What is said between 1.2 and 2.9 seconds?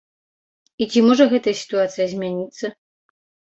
гэтая сітуацыя змяніцца?